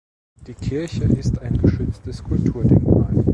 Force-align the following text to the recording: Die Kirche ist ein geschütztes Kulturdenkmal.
Die 0.47 0.55
Kirche 0.55 1.03
ist 1.03 1.37
ein 1.43 1.59
geschütztes 1.61 2.23
Kulturdenkmal. 2.23 3.23